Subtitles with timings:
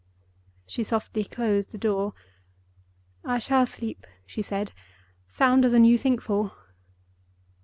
[0.65, 2.15] She softly closed the door.
[3.23, 4.71] "I shall sleep," she said,
[5.27, 6.53] "sounder than you think for."